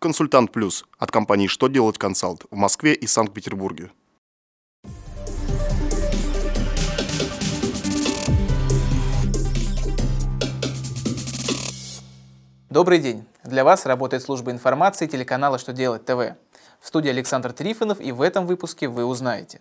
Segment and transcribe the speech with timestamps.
[0.00, 3.90] Консультант Плюс от компании «Что делать консалт» в Москве и Санкт-Петербурге.
[12.70, 13.24] Добрый день!
[13.42, 16.36] Для вас работает служба информации телеканала «Что делать ТВ».
[16.80, 19.60] В студии Александр Трифонов и в этом выпуске вы узнаете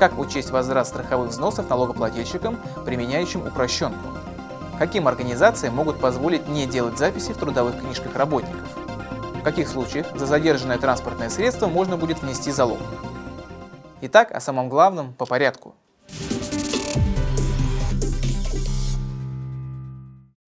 [0.00, 4.29] Как учесть возврат страховых взносов налогоплательщикам, применяющим упрощенку?
[4.80, 8.66] Каким организациям могут позволить не делать записи в трудовых книжках работников?
[9.34, 12.78] В каких случаях за задержанное транспортное средство можно будет внести залог?
[14.00, 15.74] Итак, о самом главном по порядку.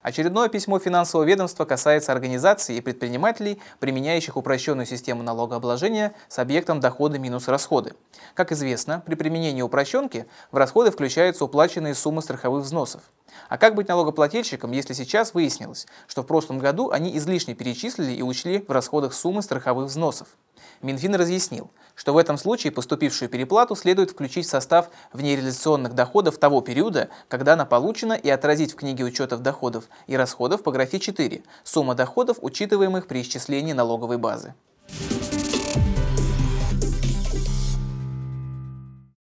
[0.02, 7.20] Очередное письмо финансового ведомства касается организаций и предпринимателей, применяющих упрощенную систему налогообложения с объектом доходы
[7.20, 7.94] минус расходы.
[8.34, 13.02] Как известно, при применении упрощенки в расходы включаются уплаченные суммы страховых взносов.
[13.48, 18.22] А как быть налогоплательщикам, если сейчас выяснилось, что в прошлом году они излишне перечислили и
[18.22, 20.26] учли в расходах суммы страховых взносов?
[20.80, 26.60] Минфин разъяснил, что в этом случае поступившую переплату следует включить в состав внереализационных доходов того
[26.60, 31.42] периода, когда она получена, и отразить в книге учетов доходов и расходов по графе 4
[31.64, 34.54] сумма доходов, учитываемых при исчислении налоговой базы.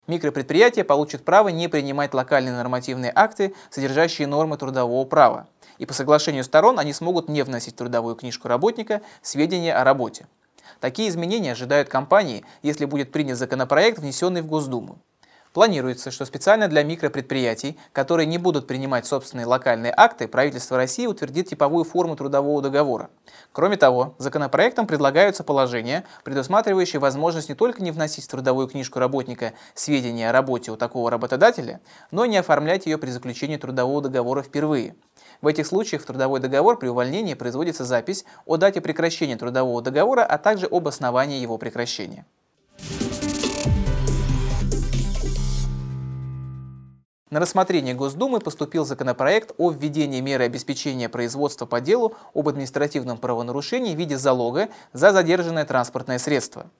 [0.08, 6.44] Микропредприятия получат право не принимать локальные нормативные акты, содержащие нормы трудового права, и по соглашению
[6.44, 10.26] сторон они смогут не вносить в трудовую книжку работника сведения о работе.
[10.80, 14.98] Такие изменения ожидают компании, если будет принят законопроект, внесенный в Госдуму.
[15.52, 21.48] Планируется, что специально для микропредприятий, которые не будут принимать собственные локальные акты, правительство России утвердит
[21.48, 23.10] типовую форму трудового договора.
[23.52, 29.52] Кроме того, законопроектом предлагаются положения, предусматривающие возможность не только не вносить в трудовую книжку работника
[29.74, 34.42] сведения о работе у такого работодателя, но и не оформлять ее при заключении трудового договора
[34.42, 34.94] впервые–
[35.40, 40.24] в этих случаях в трудовой договор при увольнении производится запись о дате прекращения трудового договора,
[40.24, 42.26] а также об основании его прекращения.
[47.30, 53.94] На рассмотрение Госдумы поступил законопроект о введении меры обеспечения производства по делу об административном правонарушении
[53.94, 56.70] в виде залога за задержанное транспортное средство.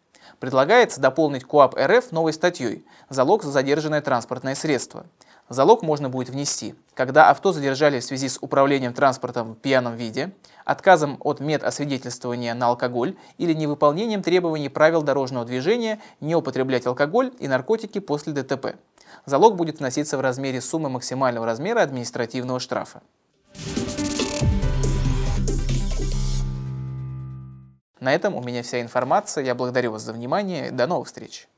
[0.41, 5.04] Предлагается дополнить КОАП РФ новой статьей «Залог за задержанное транспортное средство».
[5.48, 10.32] Залог можно будет внести, когда авто задержали в связи с управлением транспортом в пьяном виде,
[10.66, 17.48] отказом от медосвидетельствования на алкоголь или невыполнением требований правил дорожного движения не употреблять алкоголь и
[17.48, 18.76] наркотики после ДТП.
[19.25, 23.00] Залог будет вноситься в размере суммы максимального размера административного штрафа.
[28.00, 29.44] На этом у меня вся информация.
[29.44, 30.70] Я благодарю вас за внимание.
[30.70, 31.48] До новых встреч!